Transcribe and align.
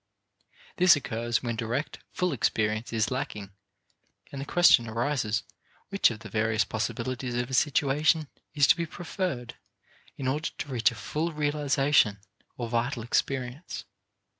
This 0.77 0.95
occurs 0.95 1.43
when 1.43 1.55
direct 1.55 1.99
full 2.11 2.33
experience 2.33 2.91
is 2.91 3.11
lacking, 3.11 3.51
and 4.31 4.41
the 4.41 4.45
question 4.47 4.87
arises 4.89 5.43
which 5.89 6.09
of 6.09 6.21
the 6.21 6.27
various 6.29 6.65
possibilities 6.65 7.35
of 7.35 7.51
a 7.51 7.53
situation 7.53 8.27
is 8.55 8.65
to 8.65 8.75
be 8.75 8.87
preferred 8.87 9.57
in 10.17 10.27
order 10.27 10.49
to 10.57 10.69
reach 10.71 10.89
a 10.89 10.95
full 10.95 11.31
realization, 11.31 12.17
or 12.57 12.67
vital 12.67 13.03
experience. 13.03 13.85